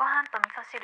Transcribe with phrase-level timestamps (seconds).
[0.00, 0.80] ご飯と味噌汁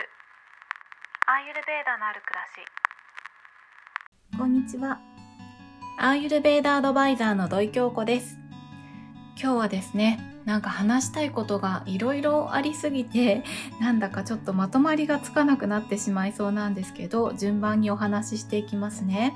[1.26, 5.00] アーユルベーダのある暮らしこんにちは。
[5.98, 8.36] アーユルベーダアドバイザーの土井京子です。
[9.42, 13.42] 今日はですね、なんか話したいことがいろいろありすぎて、
[13.80, 19.32] なんだかちょっとまとまりがつかなくなってしまいそうなんですけど、順番にお話ししていきますね。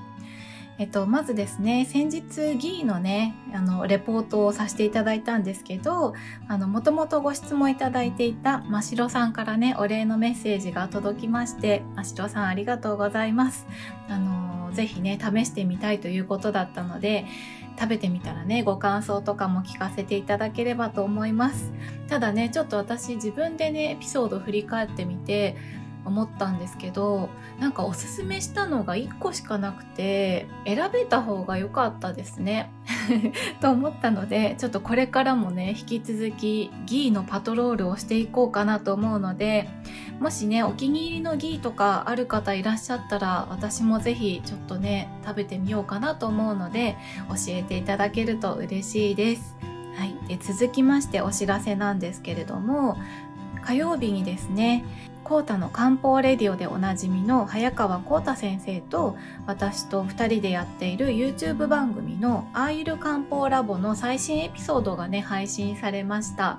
[0.80, 6.14] えっと、まずですね、先日ギーのね、あの、レポートをさせていただいたんですけど、
[6.48, 13.66] あの、もともとご質問いただいていたましろさんからね、お礼のメッセージが届きまして、ましろさんありがとうございます。
[14.08, 17.26] あの、ぜひね、試してみたいということだったので、
[17.78, 21.72] 食べてみたらね、ご感想とかも聞かせていただければと思います。
[22.08, 25.56] ただね、ちょっと私自分でね、エピソード振り返ってみて、
[26.04, 27.28] 思ったんですけど
[27.58, 32.70] なんかおすすめしたのが1個しかなくて選べた方が良かったですね
[33.60, 39.68] と思ったのでちょっとこれからもね引き続きギーのパトロールをしていこうかなと思うので
[40.20, 46.96] もしねお気に入りのギーとかある方いらっしゃったら私もぜひちょっとね食べてみようかなと思うので
[47.28, 49.56] 教えていただけると嬉しいです。
[49.96, 52.96] はい、で続きましてお知らせなんですけれども
[53.64, 54.84] 火曜日にですね
[55.24, 59.16] コータの漢方レディオでおなじみの早川コータ先生と
[59.46, 66.58] 私と2人でやっている YouTube 番組のアイル漢方ラボの最新エピソードがね配信されました。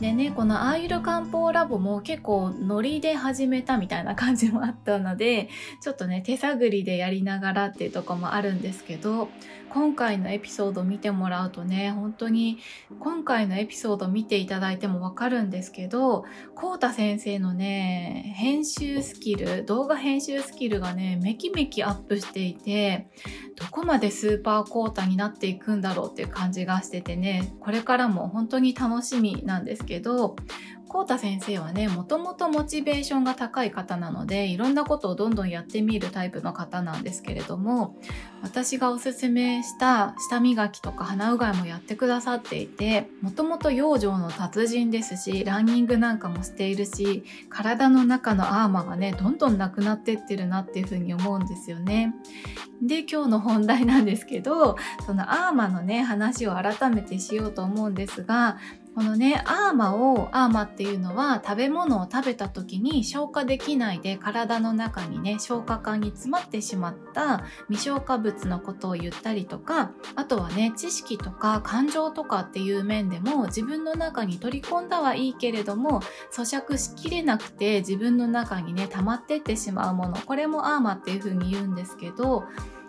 [0.00, 5.48] でねこのアーユル漢方ラボも結構ノリで始めたみたいな感じもあったので
[5.80, 9.28] ちょっとね手探りでやりながらっていうとこもあるんですけど
[9.68, 12.58] 今回のエピソード見てもらうとね本当に
[12.98, 23.08] 今回のエピソード見ていただいてもわかるんですけどコータ先生のね編集スキル動画編集スキルがねめきめきアップしていて
[23.56, 30.36] どこまでスーパーコータになっていくんだろうっていう感じがしててねこれからも本当に楽しみなんですけど
[30.88, 37.96] コータ先生はねもともとモチベーションが高い方なのでいろんなことをどんどんやってみるタイプの方なんですけれども
[38.42, 52.14] 私がおすすめした舌磨きとか鼻うがいもやってくださっていてもともと養生の達人ですしランニングなんかもしているし体の中のアーマーがねどんどんなくなってってるなっていうふうに思うんですよね。
[52.82, 54.76] で今日の本題なんですけど
[55.06, 58.58] そのアーマーのね話を改めてしようと思うんですが
[58.96, 80.16] このねアーマをアーマってっていうのは食べ物を食べた時に消化できないで体の中にね消化管に詰まってしまった未消化物のことを言ったりとかあとはね知識とか感情とかっていう面でも自分の中に取り込んだはいいけれども咀嚼しきれなくて自分の中にね溜まってってしまうもの。
[80.16, 82.44] これもアーマっていう風に言うんですけど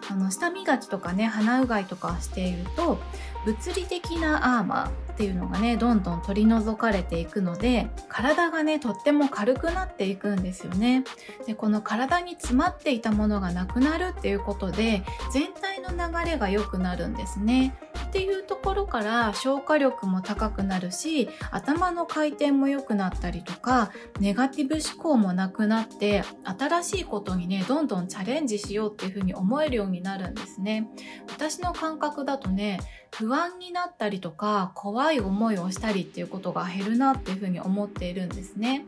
[0.09, 2.99] あの舌磨きとかね鼻うがいとかしていると
[3.45, 11.03] 物理的なアーマーっていうのがねどんどん取り除かれていくので体がねとっても軽くなっていくんですよね。
[11.47, 17.75] でこの体に詰まっていたものがなくなるっていうことで全体の流れが良くなるんですね。
[18.17, 30.89] っていうところから消化力も高くなるし頭の回転も良くなったりとかネガティブ思考もなくなって新しいことにねどんどんチャレンジしようっていうふうに思えるようになるんですね。
[31.29, 32.79] 私の感覚だとね
[33.13, 38.83] 不安になったりとか怖い思いをしたりっていうことが減るなっていうふうに思っているんですね。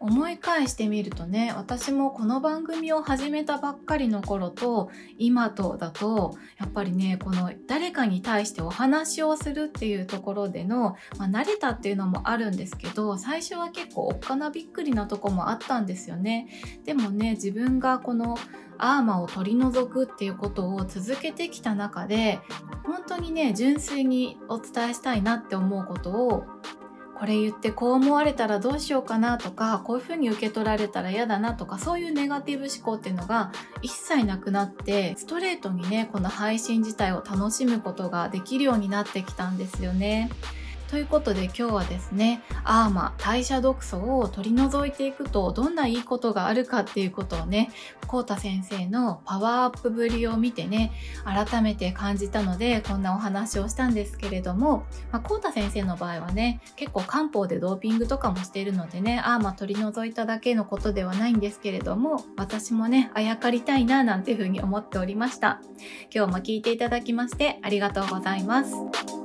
[0.00, 16.48] 思い返してみるとね私もこの番組を始めたばっかりの頃と今とだとやっぱりねこの誰かに対してお話をするっていうところでの、まあ、慣れたっていうのもあるんですけど最初は結構おっかなびっくりなとこもあったんですよね。
[16.84, 18.36] でもね自分がこの
[18.78, 22.38] アーマを取り除くっていうことを続けてきた中で
[22.84, 26.44] 本当にね純粋にお伝えしたいなって思うことを
[27.18, 33.50] これ言ってこう思われたらどうしようかなとかこういうふうに受け取られたら嫌だなとかそういうネガティブ思考っていうのが
[33.82, 40.30] 一切なくなってストレートにねこの配信自体を楽しむことができるようになってきたんですよね。
[40.88, 47.70] ということで今日はですねアーマ代謝毒素を取り除いていくとどんないいことがあるかっていうことをね
[48.06, 50.92] コータ先生のパワーアップぶりを見てね
[51.24, 65.60] 改めて感じたのでこんなお話をしたんですけれども、まあ、コータ先生の場合はね結構漢方でドーピングとかもしているのでねアーマ取り除いただけのことではないんですけれども私もねあやかりたいななんていうふうに思っておりました。
[66.14, 69.17] 今日も聞いていただきましてありがとうございます。